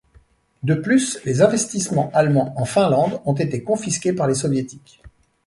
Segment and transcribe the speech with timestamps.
[0.63, 4.99] De plus, les investissements allemands en Finlande ont été confisqués par les Soviétiques.